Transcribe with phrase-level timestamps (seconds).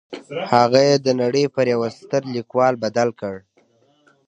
[0.53, 3.35] هغه يې د نړۍ پر يوه ستر ليکوال بدل کړ.